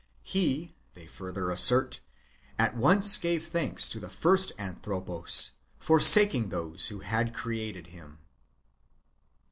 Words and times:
He 0.23 0.73
[they 0.95 1.05
further 1.05 1.51
assert] 1.51 1.99
at 2.57 2.75
once 2.75 3.19
gave 3.19 3.45
thanks 3.47 3.87
to 3.89 3.99
the 3.99 4.09
first 4.09 4.51
Antliropos 4.57 5.51
(man), 5.51 5.57
forsaking 5.77 6.49
those 6.49 6.87
who 6.87 7.01
had 7.01 7.35
created 7.35 7.85
him. 7.85 8.17